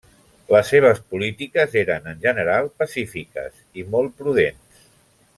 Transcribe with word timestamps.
Les 0.53 0.69
seves 0.73 1.01
polítiques 1.15 1.75
eren 1.81 2.09
en 2.13 2.23
general 2.23 2.71
pacífiques, 2.83 3.61
i 3.83 3.89
molt 3.97 4.17
prudents. 4.23 4.81